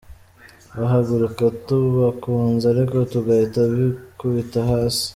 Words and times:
Bahaguruka 0.79 1.43
tubakunze 1.67 2.65
ariko 2.73 2.95
bagahita 3.13 3.61
bikubita 3.73 4.59
hasi 4.69 5.05